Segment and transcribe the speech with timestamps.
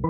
[0.00, 0.04] Ihr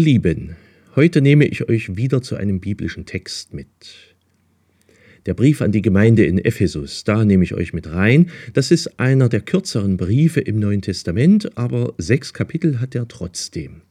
[0.00, 0.56] Lieben,
[0.94, 4.15] heute nehme ich euch wieder zu einem biblischen Text mit.
[5.26, 8.30] Der Brief an die Gemeinde in Ephesus, da nehme ich euch mit rein.
[8.54, 13.82] Das ist einer der kürzeren Briefe im Neuen Testament, aber sechs Kapitel hat er trotzdem.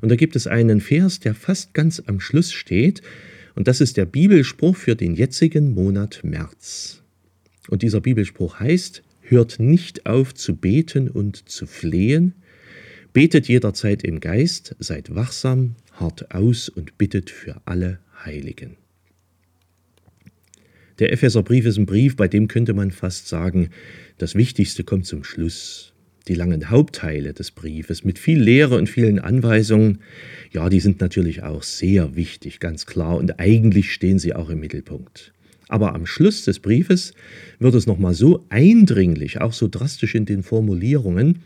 [0.00, 3.02] Und da gibt es einen Vers, der fast ganz am Schluss steht,
[3.54, 7.02] und das ist der Bibelspruch für den jetzigen Monat März.
[7.68, 12.34] Und dieser Bibelspruch heißt, hört nicht auf zu beten und zu flehen,
[13.12, 18.81] Betet jederzeit im Geist, seid wachsam, hart aus und bittet für alle Heiligen.
[21.02, 23.70] Der Epheserbrief ist ein Brief, bei dem könnte man fast sagen,
[24.18, 25.94] das Wichtigste kommt zum Schluss.
[26.28, 29.98] Die langen Hauptteile des Briefes mit viel Lehre und vielen Anweisungen,
[30.52, 34.60] ja, die sind natürlich auch sehr wichtig, ganz klar, und eigentlich stehen sie auch im
[34.60, 35.32] Mittelpunkt.
[35.66, 37.14] Aber am Schluss des Briefes
[37.58, 41.40] wird es nochmal so eindringlich, auch so drastisch in den Formulierungen,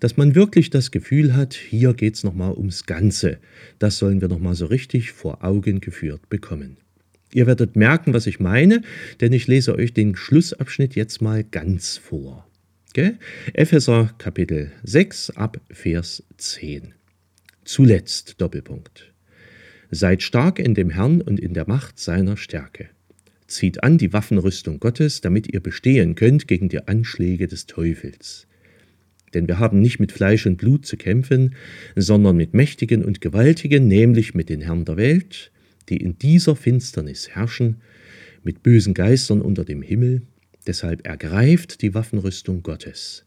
[0.00, 3.38] dass man wirklich das Gefühl hat, hier geht es nochmal ums Ganze.
[3.78, 6.78] Das sollen wir nochmal so richtig vor Augen geführt bekommen.
[7.32, 8.82] Ihr werdet merken, was ich meine,
[9.20, 12.46] denn ich lese euch den Schlussabschnitt jetzt mal ganz vor.
[12.90, 13.16] Okay?
[13.52, 16.94] Epheser Kapitel 6 ab Vers 10.
[17.64, 19.12] Zuletzt Doppelpunkt.
[19.90, 22.88] Seid stark in dem Herrn und in der Macht seiner Stärke.
[23.46, 28.46] Zieht an die Waffenrüstung Gottes, damit ihr bestehen könnt gegen die Anschläge des Teufels.
[29.34, 31.54] Denn wir haben nicht mit Fleisch und Blut zu kämpfen,
[31.94, 35.50] sondern mit Mächtigen und Gewaltigen, nämlich mit den Herren der Welt,
[35.88, 37.76] die in dieser Finsternis herrschen,
[38.44, 40.22] mit bösen Geistern unter dem Himmel.
[40.66, 43.24] Deshalb ergreift die Waffenrüstung Gottes,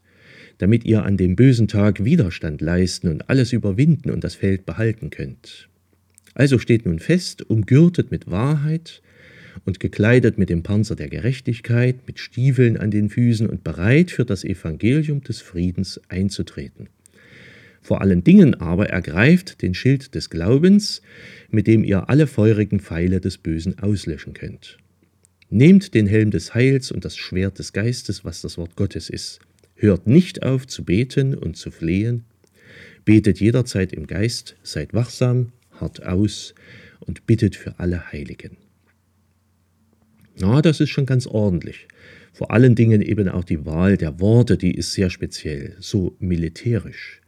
[0.58, 5.10] damit ihr an dem bösen Tag Widerstand leisten und alles überwinden und das Feld behalten
[5.10, 5.68] könnt.
[6.34, 9.02] Also steht nun fest, umgürtet mit Wahrheit,
[9.64, 14.24] und gekleidet mit dem Panzer der Gerechtigkeit, mit Stiefeln an den Füßen und bereit für
[14.24, 16.88] das Evangelium des Friedens einzutreten.
[17.82, 21.02] Vor allen Dingen aber ergreift den Schild des Glaubens,
[21.50, 24.78] mit dem ihr alle feurigen Pfeile des Bösen auslöschen könnt.
[25.50, 29.40] Nehmt den Helm des Heils und das Schwert des Geistes, was das Wort Gottes ist.
[29.74, 32.24] Hört nicht auf zu beten und zu flehen.
[33.04, 36.54] Betet jederzeit im Geist, seid wachsam, hart aus
[37.00, 38.56] und bittet für alle Heiligen.
[40.36, 41.88] Ja, das ist schon ganz ordentlich.
[42.32, 47.21] Vor allen Dingen eben auch die Wahl der Worte, die ist sehr speziell, so militärisch.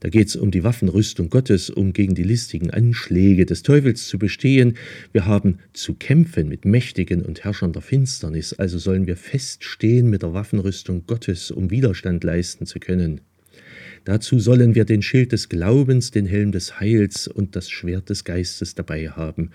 [0.00, 4.18] Da geht es um die Waffenrüstung Gottes, um gegen die listigen Anschläge des Teufels zu
[4.18, 4.76] bestehen.
[5.12, 10.22] Wir haben zu kämpfen mit Mächtigen und Herrschern der Finsternis, also sollen wir feststehen mit
[10.22, 13.20] der Waffenrüstung Gottes, um Widerstand leisten zu können.
[14.04, 18.24] Dazu sollen wir den Schild des Glaubens, den Helm des Heils und das Schwert des
[18.24, 19.50] Geistes dabei haben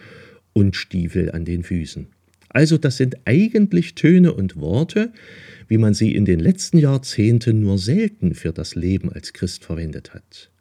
[0.51, 2.07] und Stiefel an den Füßen.
[2.53, 5.11] Also das sind eigentlich Töne und Worte,
[5.67, 10.13] wie man sie in den letzten Jahrzehnten nur selten für das Leben als Christ verwendet
[10.13, 10.51] hat.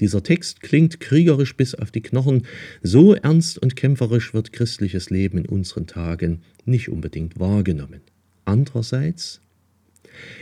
[0.00, 2.42] Dieser Text klingt kriegerisch bis auf die Knochen,
[2.82, 8.02] so ernst und kämpferisch wird christliches Leben in unseren Tagen nicht unbedingt wahrgenommen.
[8.44, 9.40] Andererseits,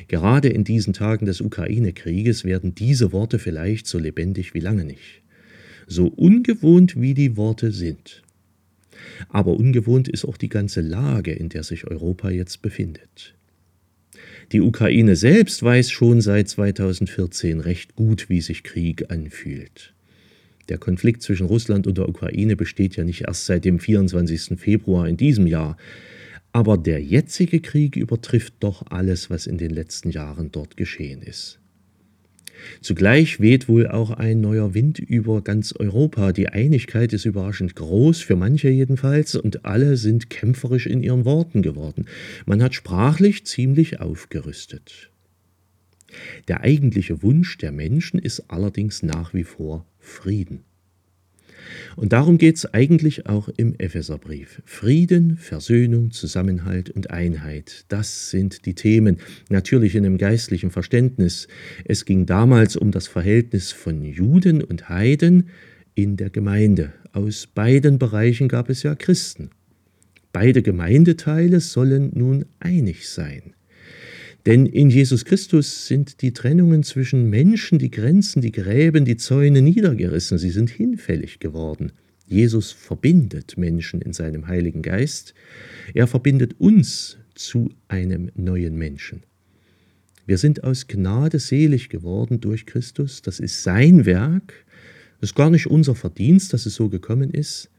[0.08, 5.22] gerade in diesen Tagen des Ukraine-Krieges werden diese Worte vielleicht so lebendig wie lange nicht.
[5.86, 8.22] So ungewohnt wie die Worte sind,
[9.28, 13.34] aber ungewohnt ist auch die ganze Lage, in der sich Europa jetzt befindet.
[14.52, 19.92] Die Ukraine selbst weiß schon seit 2014 recht gut, wie sich Krieg anfühlt.
[20.68, 24.58] Der Konflikt zwischen Russland und der Ukraine besteht ja nicht erst seit dem 24.
[24.58, 25.76] Februar in diesem Jahr,
[26.52, 31.58] aber der jetzige Krieg übertrifft doch alles, was in den letzten Jahren dort geschehen ist.
[32.80, 36.32] Zugleich weht wohl auch ein neuer Wind über ganz Europa.
[36.32, 41.62] Die Einigkeit ist überraschend groß, für manche jedenfalls, und alle sind kämpferisch in ihren Worten
[41.62, 42.06] geworden.
[42.44, 45.10] Man hat sprachlich ziemlich aufgerüstet.
[46.48, 50.60] Der eigentliche Wunsch der Menschen ist allerdings nach wie vor Frieden.
[51.97, 54.63] Und darum geht es eigentlich auch im Epheserbrief.
[54.65, 59.18] Frieden, Versöhnung, Zusammenhalt und Einheit, das sind die Themen,
[59.48, 61.48] natürlich in einem geistlichen Verständnis.
[61.84, 65.48] Es ging damals um das Verhältnis von Juden und Heiden
[65.95, 66.92] in der Gemeinde.
[67.13, 69.51] Aus beiden Bereichen gab es ja Christen.
[70.33, 73.55] Beide Gemeindeteile sollen nun einig sein.
[74.47, 79.60] Denn in Jesus Christus sind die Trennungen zwischen Menschen, die Grenzen, die Gräben, die Zäune
[79.60, 81.91] niedergerissen, sie sind hinfällig geworden.
[82.27, 85.34] Jesus verbindet Menschen in seinem Heiligen Geist,
[85.95, 89.25] er verbindet uns zu einem neuen Menschen.
[90.27, 93.22] Wir sind aus Gnade selig geworden durch Christus.
[93.22, 94.65] Das ist sein Werk.
[95.21, 97.71] Das ist gar nicht unser Verdienst, dass es so gekommen ist.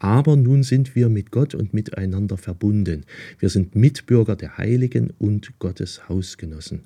[0.00, 3.04] Aber nun sind wir mit Gott und miteinander verbunden.
[3.38, 6.80] Wir sind Mitbürger der Heiligen und Gottes Hausgenossen.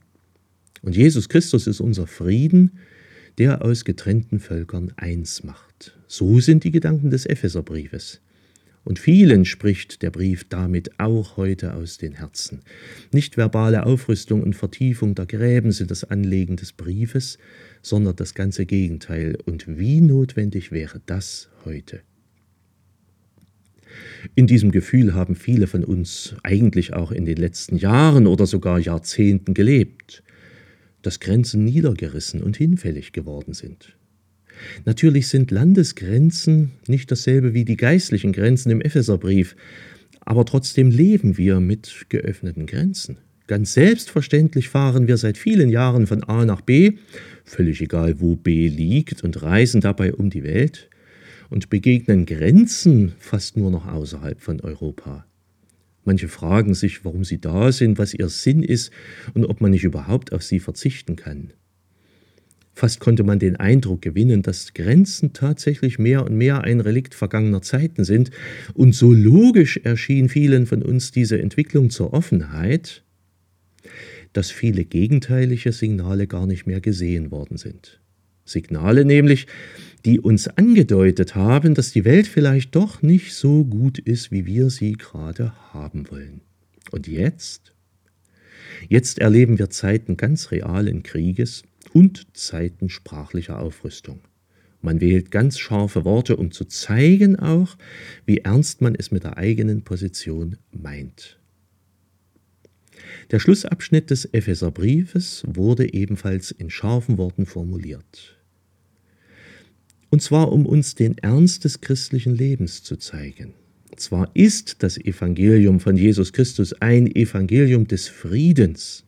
[0.82, 2.72] Und Jesus Christus ist unser Frieden,
[3.38, 5.96] der aus getrennten Völkern eins macht.
[6.08, 8.20] So sind die Gedanken des Epheserbriefes.
[8.84, 12.62] Und vielen spricht der Brief damit auch heute aus den Herzen.
[13.12, 17.38] Nicht verbale Aufrüstung und Vertiefung der Gräben sind das Anlegen des Briefes,
[17.80, 19.38] sondern das ganze Gegenteil.
[19.46, 22.02] Und wie notwendig wäre das heute?
[24.34, 28.78] In diesem Gefühl haben viele von uns eigentlich auch in den letzten Jahren oder sogar
[28.78, 30.22] Jahrzehnten gelebt,
[31.02, 33.96] dass Grenzen niedergerissen und hinfällig geworden sind.
[34.84, 39.56] Natürlich sind Landesgrenzen nicht dasselbe wie die geistlichen Grenzen im Epheserbrief,
[40.20, 43.18] aber trotzdem leben wir mit geöffneten Grenzen.
[43.46, 46.92] Ganz selbstverständlich fahren wir seit vielen Jahren von A nach B,
[47.44, 50.88] völlig egal wo B liegt, und reisen dabei um die Welt
[51.50, 55.26] und begegnen Grenzen fast nur noch außerhalb von Europa.
[56.04, 58.90] Manche fragen sich, warum sie da sind, was ihr Sinn ist
[59.32, 61.52] und ob man nicht überhaupt auf sie verzichten kann.
[62.74, 67.62] Fast konnte man den Eindruck gewinnen, dass Grenzen tatsächlich mehr und mehr ein Relikt vergangener
[67.62, 68.32] Zeiten sind,
[68.74, 73.04] und so logisch erschien vielen von uns diese Entwicklung zur Offenheit,
[74.32, 78.00] dass viele gegenteilige Signale gar nicht mehr gesehen worden sind.
[78.44, 79.46] Signale nämlich,
[80.04, 84.70] die uns angedeutet haben, dass die Welt vielleicht doch nicht so gut ist, wie wir
[84.70, 86.40] sie gerade haben wollen.
[86.90, 87.74] Und jetzt?
[88.88, 91.62] Jetzt erleben wir Zeiten ganz realen Krieges,
[91.94, 94.20] und Zeiten sprachlicher Aufrüstung.
[94.82, 97.78] Man wählt ganz scharfe Worte, um zu zeigen auch,
[98.26, 101.38] wie ernst man es mit der eigenen Position meint.
[103.30, 108.36] Der Schlussabschnitt des Epheserbriefes wurde ebenfalls in scharfen Worten formuliert.
[110.14, 113.52] Und zwar um uns den Ernst des christlichen Lebens zu zeigen.
[113.96, 119.02] Zwar ist das Evangelium von Jesus Christus ein Evangelium des Friedens,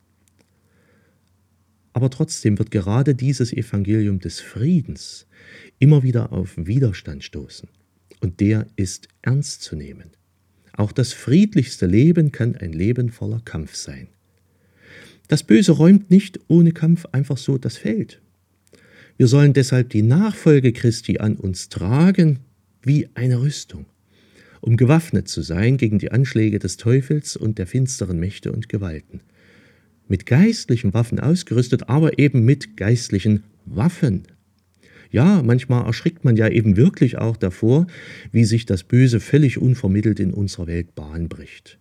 [1.93, 5.27] aber trotzdem wird gerade dieses Evangelium des Friedens
[5.79, 7.69] immer wieder auf Widerstand stoßen.
[8.19, 10.09] Und der ist ernst zu nehmen.
[10.73, 14.09] Auch das friedlichste Leben kann ein Leben voller Kampf sein.
[15.29, 18.19] Das Böse räumt nicht ohne Kampf einfach so das Feld.
[19.17, 22.39] Wir sollen deshalb die Nachfolge Christi an uns tragen
[22.83, 23.85] wie eine Rüstung,
[24.61, 29.21] um gewaffnet zu sein gegen die Anschläge des Teufels und der finsteren Mächte und Gewalten
[30.07, 34.23] mit geistlichen Waffen ausgerüstet, aber eben mit geistlichen Waffen.
[35.09, 37.87] Ja, manchmal erschrickt man ja eben wirklich auch davor,
[38.31, 41.79] wie sich das Böse völlig unvermittelt in unserer Welt Bahn bricht.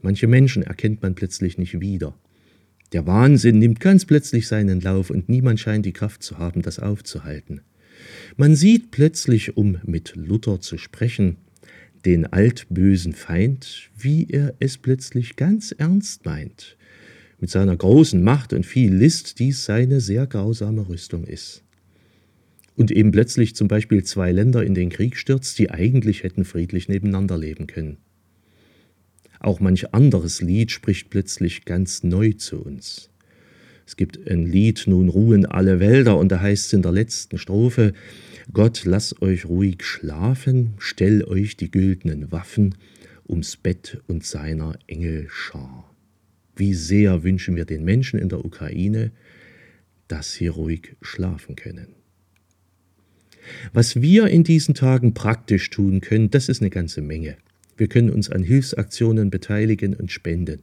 [0.00, 2.14] Manche Menschen erkennt man plötzlich nicht wieder.
[2.92, 6.78] Der Wahnsinn nimmt ganz plötzlich seinen Lauf und niemand scheint die Kraft zu haben, das
[6.78, 7.62] aufzuhalten.
[8.36, 11.36] Man sieht plötzlich, um mit Luther zu sprechen,
[12.04, 16.76] den altbösen Feind, wie er es plötzlich ganz ernst meint,
[17.40, 21.62] mit seiner großen Macht und viel List dies seine sehr grausame Rüstung ist.
[22.76, 26.88] Und eben plötzlich zum Beispiel zwei Länder in den Krieg stürzt, die eigentlich hätten friedlich
[26.88, 27.98] nebeneinander leben können.
[29.42, 33.10] Auch manch anderes Lied spricht plötzlich ganz neu zu uns.
[33.84, 37.38] Es gibt ein Lied, nun ruhen alle Wälder, und da heißt es in der letzten
[37.38, 37.92] Strophe,
[38.52, 42.76] Gott, lass euch ruhig schlafen, stell euch die güldenen Waffen
[43.28, 45.92] ums Bett und seiner Engel Schar.
[46.54, 49.10] Wie sehr wünschen wir den Menschen in der Ukraine,
[50.06, 51.88] dass sie ruhig schlafen können.
[53.72, 57.36] Was wir in diesen Tagen praktisch tun können, das ist eine ganze Menge.
[57.76, 60.62] Wir können uns an Hilfsaktionen beteiligen und spenden.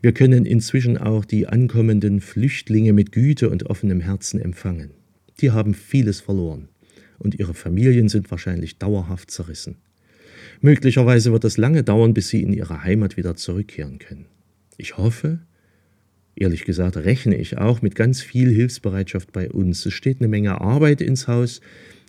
[0.00, 4.90] Wir können inzwischen auch die ankommenden Flüchtlinge mit Güte und offenem Herzen empfangen.
[5.40, 6.68] Die haben vieles verloren
[7.18, 9.76] und ihre Familien sind wahrscheinlich dauerhaft zerrissen.
[10.60, 14.26] Möglicherweise wird es lange dauern, bis sie in ihre Heimat wieder zurückkehren können.
[14.76, 15.40] Ich hoffe,
[16.36, 19.84] ehrlich gesagt, rechne ich auch mit ganz viel Hilfsbereitschaft bei uns.
[19.86, 21.60] Es steht eine Menge Arbeit ins Haus,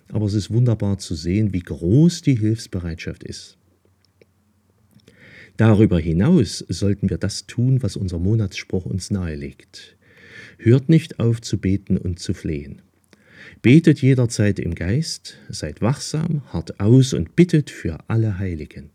[0.08, 3.58] aber es ist wunderbar zu sehen, wie groß die Hilfsbereitschaft ist.
[5.56, 9.96] Darüber hinaus sollten wir das tun, was unser Monatsspruch uns nahelegt.
[10.58, 12.82] Hört nicht auf zu beten und zu flehen.
[13.62, 18.90] Betet jederzeit im Geist, seid wachsam, hart aus und bittet für alle Heiligen.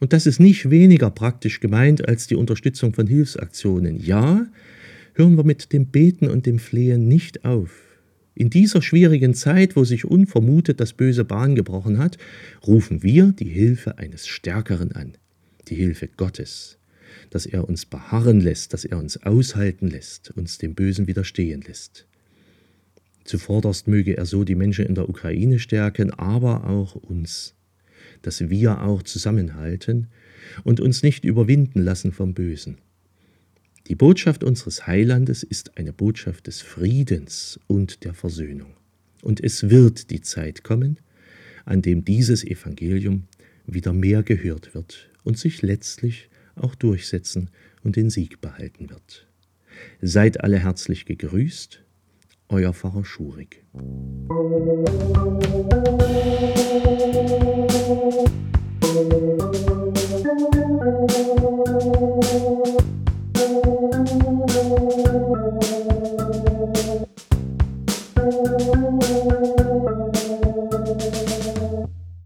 [0.00, 3.96] Und das ist nicht weniger praktisch gemeint als die Unterstützung von Hilfsaktionen.
[4.00, 4.46] Ja,
[5.14, 7.70] hören wir mit dem Beten und dem Flehen nicht auf.
[8.34, 12.18] In dieser schwierigen Zeit, wo sich unvermutet das böse Bahn gebrochen hat,
[12.66, 15.12] rufen wir die Hilfe eines Stärkeren an,
[15.68, 16.78] die Hilfe Gottes.
[17.30, 22.06] dass er uns beharren lässt, dass er uns aushalten lässt, uns dem Bösen widerstehen lässt.
[23.24, 27.54] Zuvorderst möge er so die Menschen in der Ukraine stärken, aber auch uns,
[28.22, 30.08] dass wir auch zusammenhalten
[30.64, 32.78] und uns nicht überwinden lassen vom Bösen.
[33.88, 38.74] Die Botschaft unseres Heilandes ist eine Botschaft des Friedens und der Versöhnung.
[39.22, 40.98] Und es wird die Zeit kommen,
[41.64, 43.24] an dem dieses Evangelium
[43.66, 47.50] wieder mehr gehört wird und sich letztlich auch durchsetzen
[47.82, 49.28] und den Sieg behalten wird.
[50.00, 51.82] Seid alle herzlich gegrüßt,
[52.48, 53.64] euer Pfarrer Schurig.
[58.92, 59.81] Musik